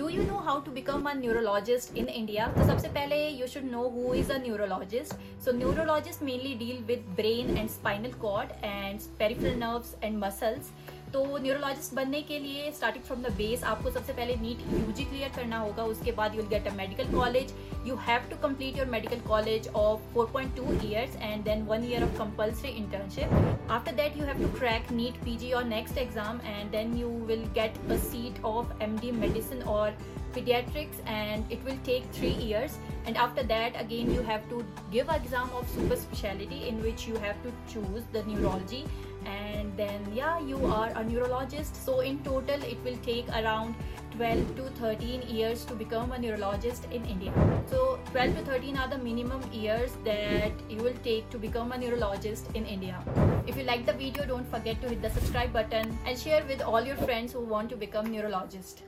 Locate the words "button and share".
55.53-56.43